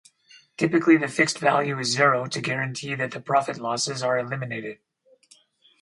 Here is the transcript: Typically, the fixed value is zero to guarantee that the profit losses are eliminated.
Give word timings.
Typically, 0.57 0.97
the 0.97 1.07
fixed 1.07 1.37
value 1.37 1.77
is 1.77 1.91
zero 1.91 2.25
to 2.25 2.41
guarantee 2.41 2.95
that 2.95 3.11
the 3.11 3.21
profit 3.21 3.59
losses 3.59 4.01
are 4.01 4.17
eliminated. 4.17 4.79